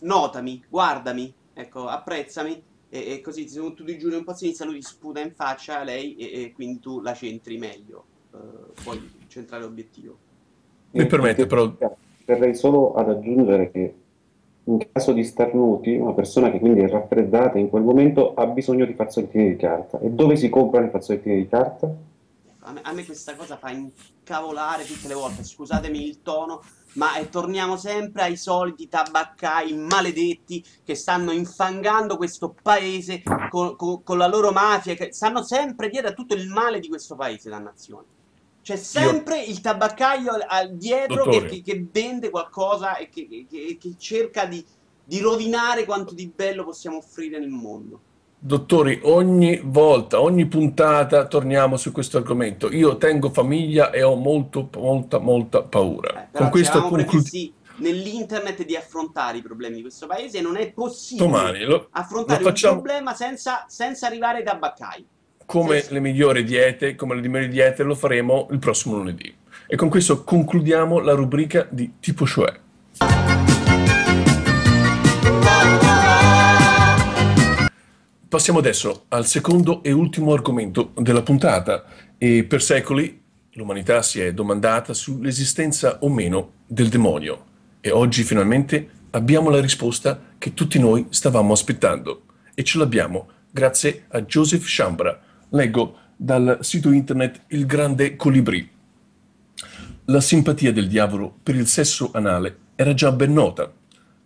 notami, 0.00 0.64
guardami, 0.68 1.32
ecco, 1.54 1.86
apprezzami, 1.86 2.60
e, 2.88 3.12
e 3.12 3.20
così 3.20 3.46
se 3.46 3.60
tu 3.60 3.84
ti 3.84 3.98
giuri 3.98 4.16
un 4.16 4.24
po' 4.24 4.32
a 4.32 4.34
sinistra, 4.34 4.66
lui 4.66 4.80
ti 4.80 4.82
sputa 4.82 5.20
in 5.20 5.32
faccia 5.32 5.78
a 5.78 5.84
lei 5.84 6.16
e, 6.16 6.42
e 6.42 6.52
quindi 6.52 6.80
tu 6.80 7.00
la 7.00 7.14
centri 7.14 7.56
meglio, 7.56 8.04
eh, 8.34 8.82
puoi 8.82 9.00
centrare 9.28 9.62
l'obiettivo. 9.62 10.18
Mi 10.90 11.06
permette 11.06 11.46
però... 11.46 11.72
Verrei 12.24 12.54
solo 12.54 12.94
ad 12.94 13.08
aggiungere 13.08 13.70
che 13.70 13.94
in 14.64 14.78
caso 14.92 15.12
di 15.12 15.24
starnuti, 15.24 15.96
una 15.96 16.12
persona 16.12 16.50
che 16.50 16.60
quindi 16.60 16.80
è 16.80 16.88
raffreddata 16.88 17.58
in 17.58 17.68
quel 17.68 17.82
momento 17.82 18.34
ha 18.34 18.46
bisogno 18.46 18.84
di 18.84 18.94
fazzolettini 18.94 19.50
di 19.50 19.56
carta. 19.56 19.98
E 19.98 20.10
dove 20.10 20.36
si 20.36 20.48
comprano 20.48 20.86
i 20.86 20.90
fazzolettini 20.90 21.36
di 21.36 21.48
carta? 21.48 21.92
A 22.64 22.72
me, 22.72 22.80
a 22.82 22.92
me 22.92 23.04
questa 23.04 23.34
cosa 23.34 23.56
fa 23.56 23.70
incavolare 23.70 24.84
tutte 24.84 25.08
le 25.08 25.14
volte, 25.14 25.42
scusatemi 25.42 26.06
il 26.06 26.22
tono, 26.22 26.62
ma 26.94 27.16
eh, 27.16 27.28
torniamo 27.28 27.76
sempre 27.76 28.22
ai 28.22 28.36
soliti 28.36 28.86
tabaccai 28.86 29.74
maledetti 29.74 30.64
che 30.84 30.94
stanno 30.94 31.32
infangando 31.32 32.16
questo 32.16 32.54
paese 32.62 33.22
con, 33.50 33.74
con, 33.74 34.04
con 34.04 34.16
la 34.16 34.28
loro 34.28 34.52
mafia, 34.52 34.94
che 34.94 35.12
stanno 35.12 35.42
sempre 35.42 35.88
dietro 35.88 36.10
a 36.10 36.14
tutto 36.14 36.34
il 36.34 36.48
male 36.48 36.78
di 36.78 36.88
questo 36.88 37.16
paese, 37.16 37.50
dannazione. 37.50 38.20
C'è 38.62 38.76
sempre 38.76 39.40
Io... 39.40 39.50
il 39.50 39.60
tabaccaio 39.60 40.32
dietro 40.70 41.24
che, 41.24 41.44
che, 41.46 41.62
che, 41.62 41.86
vende 41.90 42.30
qualcosa 42.30 42.96
e 42.96 43.08
che, 43.08 43.46
che 43.48 43.94
cerca 43.98 44.46
di, 44.46 44.64
di 45.04 45.20
rovinare 45.20 45.84
quanto 45.84 46.14
di 46.14 46.30
bello 46.34 46.64
possiamo 46.64 46.98
offrire 46.98 47.38
nel 47.38 47.48
mondo. 47.48 48.00
Dottori, 48.38 49.00
ogni 49.04 49.60
volta, 49.62 50.20
ogni 50.20 50.46
puntata 50.46 51.26
torniamo 51.26 51.76
su 51.76 51.92
questo 51.92 52.16
argomento. 52.16 52.72
Io 52.72 52.96
tengo 52.96 53.30
famiglia 53.30 53.90
e 53.90 54.02
ho 54.02 54.16
molto, 54.16 54.68
molta, 54.76 55.18
molta 55.18 55.62
paura. 55.62 56.24
Eh, 56.24 56.36
Con 56.36 56.50
questo 56.50 56.82
concludiamo 56.82 57.60
nell'internet 57.76 58.64
di 58.64 58.76
affrontare 58.76 59.38
i 59.38 59.42
problemi 59.42 59.76
di 59.76 59.82
questo 59.82 60.06
paese 60.06 60.40
non 60.40 60.56
è 60.56 60.70
possibile 60.72 61.26
Domani, 61.26 61.64
lo, 61.64 61.88
affrontare 61.90 62.42
lo 62.42 62.48
facciamo... 62.48 62.76
un 62.76 62.82
problema 62.82 63.14
senza, 63.14 63.64
senza 63.68 64.06
arrivare 64.06 64.38
ai 64.38 64.44
tabaccai 64.44 65.06
come 65.52 65.84
le 65.86 66.00
migliori 66.00 66.44
diete, 66.44 66.94
come 66.94 67.14
le 67.14 67.20
migliori 67.20 67.48
diete 67.50 67.82
lo 67.82 67.94
faremo 67.94 68.48
il 68.52 68.58
prossimo 68.58 68.96
lunedì. 68.96 69.30
E 69.66 69.76
con 69.76 69.90
questo 69.90 70.24
concludiamo 70.24 70.98
la 71.00 71.12
rubrica 71.12 71.66
di 71.68 71.96
Tipo 72.00 72.24
Cioè. 72.24 72.58
Passiamo 78.26 78.60
adesso 78.60 79.04
al 79.08 79.26
secondo 79.26 79.82
e 79.82 79.92
ultimo 79.92 80.32
argomento 80.32 80.92
della 80.96 81.20
puntata 81.20 81.84
e 82.16 82.44
per 82.44 82.62
secoli 82.62 83.20
l'umanità 83.52 84.00
si 84.00 84.22
è 84.22 84.32
domandata 84.32 84.94
sull'esistenza 84.94 85.98
o 86.00 86.08
meno 86.08 86.52
del 86.66 86.88
demonio 86.88 87.44
e 87.82 87.90
oggi 87.90 88.22
finalmente 88.22 88.88
abbiamo 89.10 89.50
la 89.50 89.60
risposta 89.60 90.18
che 90.38 90.54
tutti 90.54 90.78
noi 90.78 91.08
stavamo 91.10 91.52
aspettando 91.52 92.22
e 92.54 92.64
ce 92.64 92.78
l'abbiamo 92.78 93.28
grazie 93.50 94.06
a 94.08 94.22
Joseph 94.22 94.64
Chambra, 94.64 95.20
Leggo 95.54 95.96
dal 96.16 96.58
sito 96.62 96.90
internet 96.90 97.42
Il 97.48 97.66
Grande 97.66 98.16
Colibrì. 98.16 98.66
La 100.06 100.20
simpatia 100.22 100.72
del 100.72 100.88
diavolo 100.88 101.36
per 101.42 101.56
il 101.56 101.66
sesso 101.66 102.08
anale 102.14 102.56
era 102.74 102.94
già 102.94 103.12
ben 103.12 103.34
nota. 103.34 103.70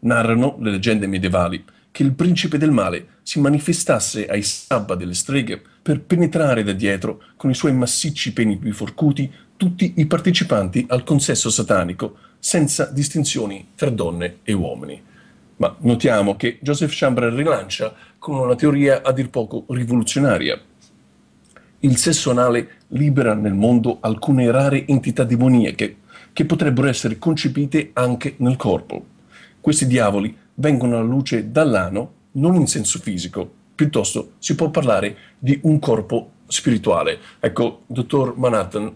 Narrano 0.01 0.57
le 0.61 0.71
leggende 0.71 1.09
medievali 1.09 1.65
che 1.91 2.05
il 2.05 2.13
principe 2.13 2.59
del 2.59 2.71
male 2.71 3.19
si 3.23 3.41
manifestasse 3.41 4.29
ai 4.29 4.43
sabba 4.43 4.95
delle 4.95 5.15
streghe 5.15 5.61
per 5.83 6.01
penetrare 6.03 6.63
da 6.63 6.73
dietro 6.73 7.21
con 7.37 7.51
i 7.51 7.55
suoi 7.55 7.73
massicci 7.73 8.33
peni 8.33 8.55
biforcuti 8.55 9.29
tutti 9.57 9.95
i 9.97 10.07
partecipanti 10.07 10.87
al 10.91 11.03
consesso 11.03 11.51
satanico, 11.51 12.19
senza 12.39 12.85
distinzioni 12.85 13.71
tra 13.75 13.91
donne 13.91 14.39
e 14.45 14.53
uomini. 14.53 15.03
Ma 15.57 15.75
notiamo 15.81 16.37
che 16.37 16.59
Joseph 16.61 16.93
Chambra 16.95 17.31
rilancia 17.31 17.93
con 18.17 18.37
una 18.37 18.55
teoria 18.55 19.03
a 19.03 19.11
dir 19.11 19.29
poco 19.29 19.65
rivoluzionaria 19.71 20.61
il 21.81 21.97
sesso 21.97 22.31
anale 22.31 22.69
libera 22.89 23.35
nel 23.35 23.55
mondo 23.55 23.99
alcune 24.01 24.51
rare 24.51 24.87
entità 24.87 25.25
demoniache 25.25 25.97
che 26.33 26.45
potrebbero 26.45 26.89
essere 26.89 27.19
concepite 27.19 27.91
anche 27.95 28.35
nel 28.39 28.57
corpo. 28.57 29.05
Questi 29.61 29.87
diavoli 29.87 30.37
vengono 30.55 30.97
alla 30.97 31.07
luce 31.07 31.51
dall'ano 31.51 32.13
non 32.33 32.55
in 32.55 32.67
senso 32.67 32.99
fisico, 32.99 33.51
piuttosto 33.75 34.33
si 34.39 34.55
può 34.55 34.71
parlare 34.71 35.17
di 35.39 35.59
un 35.63 35.79
corpo 35.79 36.31
spirituale. 36.47 37.19
Ecco, 37.41 37.83
dottor 37.87 38.37
Manhattan, 38.37 38.95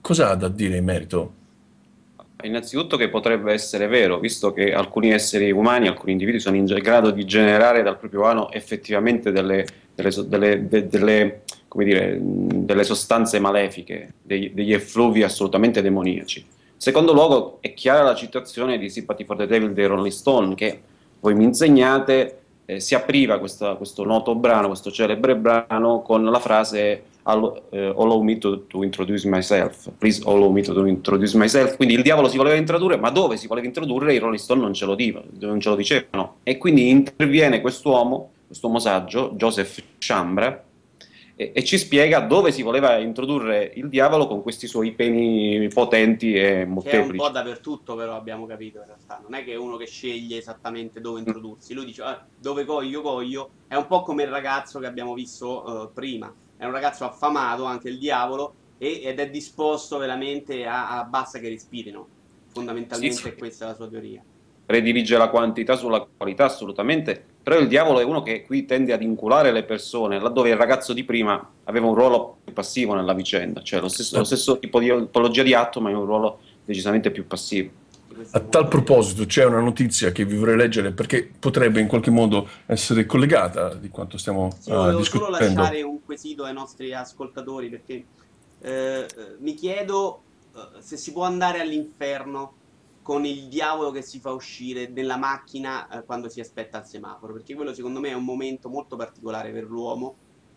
cosa 0.00 0.30
ha 0.30 0.34
da 0.34 0.48
dire 0.48 0.76
in 0.76 0.84
merito? 0.84 1.34
Innanzitutto 2.42 2.96
che 2.96 3.08
potrebbe 3.08 3.52
essere 3.52 3.86
vero, 3.86 4.18
visto 4.18 4.52
che 4.52 4.74
alcuni 4.74 5.12
esseri 5.12 5.50
umani, 5.52 5.86
alcuni 5.86 6.12
individui 6.12 6.40
sono 6.40 6.56
in 6.56 6.64
grado 6.64 7.10
di 7.10 7.24
generare 7.24 7.82
dal 7.82 7.98
proprio 7.98 8.24
ano 8.24 8.50
effettivamente 8.50 9.30
delle, 9.30 9.64
delle, 9.94 10.10
delle, 10.26 10.68
de, 10.68 10.88
delle 10.88 11.42
come 11.72 11.84
dire, 11.86 12.18
delle 12.20 12.84
sostanze 12.84 13.38
malefiche, 13.38 14.12
degli, 14.20 14.50
degli 14.50 14.74
effluvi 14.74 15.22
assolutamente 15.22 15.80
demoniaci. 15.80 16.44
Secondo 16.76 17.14
luogo 17.14 17.56
è 17.62 17.72
chiara 17.72 18.02
la 18.02 18.14
citazione 18.14 18.76
di 18.76 18.90
Sympathy 18.90 19.24
for 19.24 19.38
the 19.38 19.46
Devil 19.46 19.72
dei 19.72 19.86
Rolling 19.86 20.12
Stone, 20.12 20.54
che 20.54 20.82
voi 21.20 21.34
mi 21.34 21.44
insegnate, 21.44 22.40
eh, 22.66 22.78
si 22.78 22.94
apriva 22.94 23.38
questa, 23.38 23.76
questo 23.76 24.04
noto 24.04 24.34
brano, 24.34 24.66
questo 24.66 24.90
celebre 24.90 25.34
brano, 25.34 26.02
con 26.02 26.22
la 26.22 26.40
frase 26.40 27.04
allow, 27.22 27.62
eh, 27.70 27.86
allow 27.96 28.20
me 28.20 28.36
to, 28.36 28.66
to, 28.66 28.82
introduce 28.82 29.26
myself, 29.26 29.90
please 29.96 30.22
allow 30.26 30.50
me 30.50 30.60
to, 30.60 30.84
introduce 30.84 31.38
myself, 31.38 31.76
quindi 31.76 31.94
il 31.94 32.02
diavolo 32.02 32.28
si 32.28 32.36
voleva 32.36 32.56
introdurre, 32.56 32.98
ma 32.98 33.08
dove 33.08 33.38
si 33.38 33.46
voleva 33.46 33.66
introdurre 33.66 34.12
i 34.12 34.18
Rolling 34.18 34.38
Stone 34.38 34.60
non 34.60 34.74
ce 34.74 34.84
lo, 34.84 34.94
diva, 34.94 35.22
non 35.38 35.58
ce 35.58 35.70
lo 35.70 35.76
dicevano, 35.76 36.34
e 36.42 36.58
quindi 36.58 36.90
interviene 36.90 37.62
quest'uomo, 37.62 38.30
quest'uomo 38.46 38.78
saggio, 38.78 39.30
Joseph 39.36 39.82
Chambra, 39.96 40.64
e, 41.42 41.52
e, 41.54 41.64
ci 41.64 41.78
spiega 41.78 42.20
dove 42.20 42.52
si 42.52 42.62
voleva 42.62 42.96
introdurre 42.98 43.72
il 43.74 43.88
diavolo 43.88 44.26
con 44.26 44.42
questi 44.42 44.66
suoi 44.66 44.92
peni 44.92 45.68
potenti 45.68 46.34
e 46.34 46.64
molteplici. 46.64 46.90
Che 46.90 47.08
è 47.08 47.10
un 47.10 47.16
po' 47.16 47.28
dappertutto 47.28 47.96
però 47.96 48.14
abbiamo 48.14 48.46
capito 48.46 48.78
in 48.78 48.86
realtà, 48.86 49.20
non 49.22 49.34
è 49.34 49.44
che 49.44 49.52
è 49.52 49.56
uno 49.56 49.76
che 49.76 49.86
sceglie 49.86 50.38
esattamente 50.38 51.00
dove 51.00 51.18
introdursi, 51.18 51.74
lui 51.74 51.86
dice 51.86 52.02
ah, 52.02 52.24
dove 52.38 52.64
voglio 52.64 53.02
voglio, 53.02 53.50
è 53.66 53.74
un 53.74 53.86
po' 53.86 54.02
come 54.02 54.22
il 54.22 54.28
ragazzo 54.28 54.78
che 54.78 54.86
abbiamo 54.86 55.14
visto 55.14 55.64
uh, 55.64 55.92
prima, 55.92 56.32
è 56.56 56.64
un 56.64 56.72
ragazzo 56.72 57.04
affamato, 57.04 57.64
anche 57.64 57.88
il 57.88 57.98
diavolo, 57.98 58.54
e, 58.78 59.00
ed 59.02 59.18
è 59.18 59.28
disposto 59.30 59.98
veramente 59.98 60.64
a, 60.66 60.98
a 60.98 61.04
basta 61.04 61.38
che 61.38 61.48
respirino, 61.48 62.06
fondamentalmente 62.52 63.16
sì, 63.16 63.22
sì. 63.22 63.34
questa 63.34 63.64
è 63.64 63.68
la 63.68 63.74
sua 63.74 63.88
teoria. 63.88 64.22
Predilige 64.64 65.16
la 65.16 65.28
quantità 65.28 65.76
sulla 65.76 66.06
qualità 66.16 66.44
assolutamente, 66.44 67.24
però 67.42 67.58
il 67.58 67.66
diavolo 67.66 67.98
è 67.98 68.04
uno 68.04 68.22
che 68.22 68.44
qui 68.44 68.64
tende 68.66 68.92
ad 68.92 69.02
inculare 69.02 69.50
le 69.50 69.64
persone, 69.64 70.20
laddove 70.20 70.50
il 70.50 70.56
ragazzo 70.56 70.92
di 70.92 71.02
prima 71.02 71.50
aveva 71.64 71.86
un 71.86 71.94
ruolo 71.94 72.38
più 72.44 72.52
passivo 72.52 72.94
nella 72.94 73.14
vicenda, 73.14 73.62
cioè 73.62 73.80
lo 73.80 73.88
stesso, 73.88 74.18
lo 74.18 74.24
stesso 74.24 74.58
tipo 74.58 74.78
di 74.78 74.86
tipologia 74.86 75.42
di 75.42 75.52
atto, 75.52 75.80
ma 75.80 75.90
in 75.90 75.96
un 75.96 76.04
ruolo 76.04 76.38
decisamente 76.64 77.10
più 77.10 77.26
passivo. 77.26 77.80
A 78.30 78.40
tal 78.40 78.68
proposito 78.68 79.24
c'è 79.24 79.44
una 79.44 79.60
notizia 79.60 80.12
che 80.12 80.24
vi 80.24 80.36
vorrei 80.36 80.56
leggere 80.56 80.92
perché 80.92 81.28
potrebbe 81.38 81.80
in 81.80 81.88
qualche 81.88 82.10
modo 82.10 82.48
essere 82.66 83.06
collegata 83.06 83.74
di 83.74 83.88
quanto 83.88 84.18
stiamo 84.18 84.54
sì, 84.60 84.70
uh, 84.70 84.96
discutendo. 84.96 85.36
solo 85.36 85.54
lasciare 85.54 85.82
un 85.82 86.04
quesito 86.04 86.44
ai 86.44 86.52
nostri 86.52 86.92
ascoltatori 86.92 87.70
perché 87.70 88.04
eh, 88.60 89.06
mi 89.38 89.54
chiedo 89.54 90.22
uh, 90.52 90.58
se 90.78 90.96
si 90.98 91.10
può 91.12 91.24
andare 91.24 91.60
all'inferno 91.60 92.52
con 93.02 93.24
il 93.26 93.48
diavolo 93.48 93.90
che 93.90 94.02
si 94.02 94.20
fa 94.20 94.32
uscire 94.32 94.88
nella 94.88 95.16
macchina 95.16 95.88
eh, 95.88 96.04
quando 96.04 96.28
si 96.28 96.40
aspetta 96.40 96.78
al 96.78 96.86
semaforo, 96.86 97.32
perché 97.32 97.54
quello 97.54 97.74
secondo 97.74 98.00
me 98.00 98.10
è 98.10 98.14
un 98.14 98.24
momento 98.24 98.68
molto 98.68 98.96
particolare 98.96 99.50
per 99.50 99.64
l'uomo, 99.64 100.16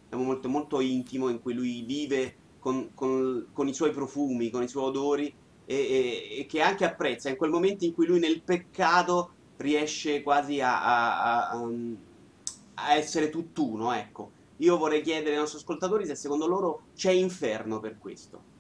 è 0.10 0.16
un 0.16 0.22
momento 0.26 0.48
molto 0.48 0.80
intimo 0.80 1.30
in 1.30 1.42
cui 1.42 1.54
lui 1.54 1.82
vive 1.82 2.36
con, 2.60 2.92
con, 2.94 3.48
con 3.52 3.68
i 3.68 3.74
suoi 3.74 3.92
profumi, 3.92 4.52
con 4.52 4.62
i 4.62 4.68
suoi 4.68 4.86
odori 4.86 5.34
e, 5.66 5.76
e, 5.76 6.40
e, 6.40 6.46
che 6.46 6.62
anche 6.62 6.86
apprezza, 6.86 7.30
in 7.30 7.36
quel 7.36 7.50
momento 7.50 7.84
in 7.84 7.94
cui 7.94 8.06
lui 8.06 8.20
nel 8.20 8.42
peccato 8.42 9.32
riesce 9.58 10.22
quasi 10.22 10.62
a, 10.62 10.84
a, 10.84 11.50
a, 11.50 11.70
a 12.76 12.94
essere 12.94 13.30
tutt'uno, 13.30 13.92
ecco. 13.92 14.32
Io 14.58 14.78
vorrei 14.78 15.02
chiedere 15.02 15.32
ai 15.32 15.40
nostri 15.40 15.60
ascoltatori 15.60 16.06
se 16.06 16.16
secondo 16.16 16.48
loro 16.48 16.84
c'è 16.96 17.12
inferno 17.12 17.80
per 17.80 17.98
questo. 17.98 18.54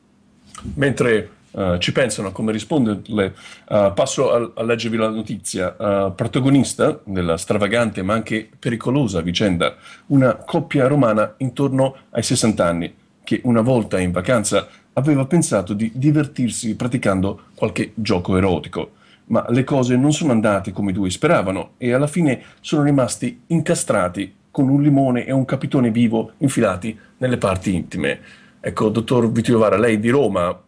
Mentre 0.75 1.29
uh, 1.51 1.77
ci 1.77 1.91
pensano 1.91 2.29
a 2.29 2.31
come 2.31 2.51
risponderle, 2.51 3.35
uh, 3.69 3.93
passo 3.93 4.31
a, 4.31 4.51
a, 4.55 4.63
leggervi 4.63 4.97
la 4.97 5.09
notizia. 5.09 5.75
Uh, 5.77 6.13
protagonista 6.13 6.99
della 7.05 7.37
stravagante 7.37 8.01
ma 8.01 8.13
anche 8.13 8.49
pericolosa 8.57 9.21
vicenda, 9.21 9.75
una 10.07 10.35
coppia 10.35 10.87
romana 10.87 11.33
intorno 11.37 11.95
ai 12.11 12.23
60 12.23 12.65
anni, 12.65 12.93
che 13.23 13.41
una 13.43 13.61
volta 13.61 13.99
in 13.99 14.11
vacanza 14.11 14.67
aveva 14.93 15.25
pensato 15.25 15.73
di 15.73 15.91
divertirsi 15.93 16.75
praticando 16.75 17.45
qualche 17.55 17.91
gioco 17.95 18.37
erotico. 18.37 18.91
Ma 19.27 19.45
le 19.49 19.63
cose 19.63 19.95
non 19.95 20.13
sono 20.13 20.31
andate 20.31 20.71
come 20.71 20.91
i 20.91 20.93
due 20.93 21.09
speravano 21.09 21.71
e 21.77 21.93
alla 21.93 22.07
fine 22.07 22.43
sono 22.61 22.83
rimasti 22.83 23.41
incastrati 23.47 24.33
con 24.51 24.69
un 24.69 24.81
limone 24.81 25.25
e 25.25 25.31
un 25.31 25.45
capitone 25.45 25.89
vivo 25.89 26.33
infilati 26.37 26.97
nelle 27.17 27.37
parti 27.37 27.73
intime. 27.73 28.19
Ecco, 28.67 28.89
dottor 28.89 29.31
Vitiovara, 29.31 29.77
lei 29.77 29.99
di 29.99 30.09
Roma 30.09 30.59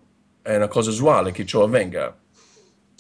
è 0.44 0.56
una 0.56 0.68
cosa 0.68 0.92
usuale 0.92 1.32
che 1.32 1.48
ciò 1.48 1.64
avvenga? 1.64 2.16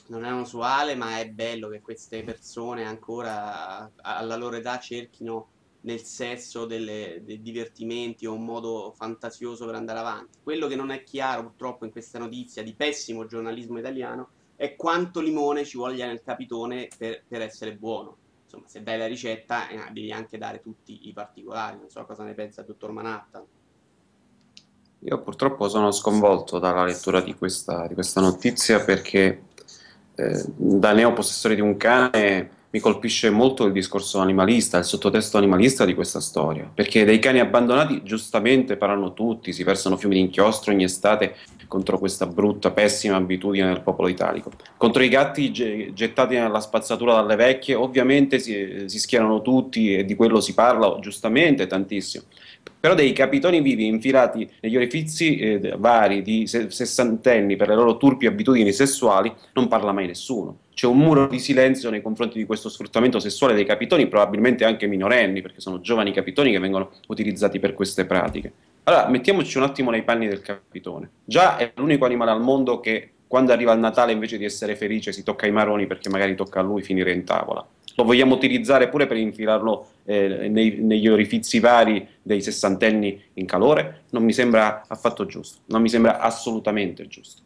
Non 0.08 0.26
è 0.26 0.32
usuale, 0.32 0.96
ma 0.96 1.20
è 1.20 1.30
bello 1.30 1.68
che 1.68 1.82
queste 1.82 2.24
persone 2.24 2.84
ancora 2.84 3.92
alla 4.02 4.36
loro 4.36 4.56
età 4.56 4.80
cerchino 4.80 5.50
nel 5.82 6.02
sesso 6.02 6.66
delle, 6.66 7.22
dei 7.24 7.44
divertimenti 7.44 8.26
o 8.26 8.34
un 8.34 8.44
modo 8.44 8.92
fantasioso 8.98 9.68
per 9.68 9.76
andare 9.76 10.00
avanti. 10.00 10.40
Quello 10.42 10.66
che 10.66 10.76
non 10.76 10.90
è 10.90 11.04
chiaro 11.04 11.44
purtroppo 11.44 11.86
in 11.86 11.92
questa 11.92 12.18
notizia 12.18 12.64
di 12.64 12.74
pessimo 12.74 13.28
giornalismo 13.28 13.78
italiano 13.78 14.30
è 14.56 14.76
quanto 14.76 15.22
limone 15.22 15.64
ci 15.64 15.78
voglia 15.78 16.08
nel 16.08 16.24
capitone 16.24 16.88
per, 16.98 17.22
per 17.28 17.42
essere 17.42 17.76
buono. 17.76 18.18
Insomma, 18.46 18.64
se 18.66 18.82
dai 18.82 18.98
la 18.98 19.06
ricetta 19.06 19.70
eh, 19.70 19.92
devi 19.92 20.12
anche 20.12 20.40
dare 20.40 20.60
tutti 20.60 21.08
i 21.08 21.14
particolari. 21.14 21.78
Non 21.78 21.92
so 21.92 22.04
cosa 22.04 22.24
ne 22.24 22.34
pensa 22.34 22.62
il 22.62 22.66
dottor 22.66 22.92
Manhattan. 22.92 23.46
Io 25.02 25.22
purtroppo 25.22 25.70
sono 25.70 25.92
sconvolto 25.92 26.60
dalla 26.60 26.84
lettura 26.84 27.22
di 27.22 27.36
questa, 27.36 27.86
di 27.88 27.94
questa 27.94 28.20
notizia 28.20 28.84
perché 28.84 29.42
eh, 30.16 30.44
da 30.56 30.94
neopossessore 30.94 31.56
di 31.56 31.62
un 31.62 31.78
cane 31.78 32.50
mi 32.70 32.80
colpisce 32.80 33.30
molto 33.30 33.66
il 33.66 33.72
discorso 33.72 34.20
animalista, 34.20 34.78
il 34.78 34.84
sottotesto 34.84 35.38
animalista 35.38 35.86
di 35.86 35.94
questa 35.94 36.20
storia, 36.20 36.70
perché 36.72 37.06
dei 37.06 37.20
cani 37.20 37.40
abbandonati 37.40 38.04
giustamente 38.04 38.76
parlano 38.76 39.14
tutti, 39.14 39.54
si 39.54 39.64
versano 39.64 39.96
fiumi 39.96 40.16
di 40.16 40.22
inchiostro 40.22 40.74
ogni 40.74 40.84
estate 40.84 41.36
contro 41.68 42.00
questa 42.00 42.26
brutta, 42.26 42.72
pessima 42.72 43.16
abitudine 43.16 43.68
del 43.68 43.82
popolo 43.82 44.08
italico. 44.08 44.52
Contro 44.78 45.04
i 45.04 45.10
gatti 45.10 45.52
gettati 45.52 46.36
nella 46.36 46.60
spazzatura 46.60 47.16
dalle 47.16 47.36
vecchie, 47.36 47.76
ovviamente 47.76 48.40
si, 48.40 48.84
si 48.86 49.00
schierano 49.00 49.42
tutti 49.42 49.96
e 49.96 50.06
di 50.06 50.16
quello 50.16 50.40
si 50.40 50.54
parla 50.54 50.98
giustamente 51.00 51.68
tantissimo. 51.68 52.24
Però 52.80 52.94
dei 52.94 53.12
capitoni 53.14 53.62
vivi 53.62 53.86
infilati 53.86 54.50
negli 54.62 54.76
orifizi 54.76 55.38
eh, 55.38 55.76
vari 55.78 56.22
di 56.22 56.48
sessantenni 56.48 57.56
per 57.56 57.68
le 57.68 57.76
loro 57.76 57.98
turpi 57.98 58.26
abitudini 58.26 58.72
sessuali 58.72 59.34
non 59.54 59.68
parla 59.68 59.92
mai 59.92 60.08
nessuno. 60.08 60.60
C'è 60.74 60.86
un 60.86 60.98
muro 60.98 61.28
di 61.28 61.40
silenzio 61.40 61.90
nei 61.90 62.02
confronti 62.02 62.38
di 62.38 62.46
questo 62.46 62.70
sfruttamento 62.70 63.20
sessuale 63.20 63.56
dei 63.56 63.66
capitoni, 63.66 64.08
probabilmente 64.08 64.64
anche 64.64 64.86
minorenni, 64.86 65.42
perché 65.42 65.60
sono 65.60 65.82
giovani 65.82 66.12
capitoni 66.12 66.52
che 66.52 66.60
vengono 66.60 66.92
utilizzati 67.08 67.60
per 67.60 67.74
queste 67.74 68.06
pratiche. 68.06 68.52
Allora, 68.84 69.08
mettiamoci 69.10 69.58
un 69.58 69.64
attimo 69.64 69.90
nei 69.90 70.04
panni 70.04 70.28
del 70.28 70.42
capitone. 70.42 71.10
Già 71.26 71.58
è 71.58 71.72
l'unico 71.76 72.06
animale 72.06 72.32
al 72.32 72.42
mondo 72.42 72.80
che 72.80 73.10
quando 73.28 73.52
arriva 73.52 73.74
il 73.74 73.80
Natale 73.80 74.12
invece 74.12 74.38
di 74.38 74.46
essere 74.46 74.76
felice 74.76 75.12
si 75.12 75.24
tocca 75.24 75.46
i 75.46 75.52
maroni 75.52 75.86
perché 75.86 76.10
magari 76.10 76.36
tocca 76.36 76.60
a 76.60 76.64
lui 76.64 76.82
finire 76.82 77.12
in 77.12 77.24
tavola. 77.24 77.66
Lo 77.96 78.04
vogliamo 78.04 78.36
utilizzare 78.36 78.90
pure 78.90 79.08
per 79.08 79.18
infilarlo 79.18 79.88
eh, 80.06 80.48
nei, 80.50 80.78
negli 80.80 81.08
orifizi 81.08 81.60
vari 81.60 82.08
dei 82.22 82.42
sessantenni 82.42 83.20
in 83.34 83.46
calore, 83.48 84.04
non 84.12 84.24
mi 84.24 84.34
sembra 84.34 84.84
affatto 84.88 85.26
giusto, 85.26 85.62
non 85.66 85.82
mi 85.82 85.90
sembra 85.90 86.20
assolutamente 86.20 87.08
giusto. 87.08 87.42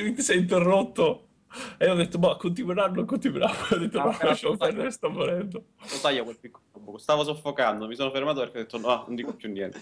Se 0.00 0.12
ti 0.12 0.22
sei 0.22 0.38
interrotto. 0.38 1.28
E 1.78 1.88
ho 1.88 1.94
detto, 1.94 2.18
ma 2.18 2.34
continueranno, 2.36 3.04
continueranno. 3.04 3.66
Ho 3.70 3.76
detto, 3.76 3.98
no, 3.98 4.06
no 4.06 4.18
lasciamo 4.22 4.56
perdere, 4.56 4.90
sto 4.90 5.08
morendo. 5.08 5.64
Lo 5.78 5.98
taglio 6.00 6.24
quel 6.24 6.36
piccolo 6.36 6.64
buco. 6.72 6.98
Stavo 6.98 7.22
soffocando, 7.22 7.86
mi 7.86 7.94
sono 7.94 8.10
fermato 8.10 8.40
perché 8.40 8.58
ho 8.58 8.62
detto, 8.62 8.78
no, 8.78 9.04
non 9.06 9.14
dico 9.14 9.34
più 9.34 9.50
niente. 9.52 9.80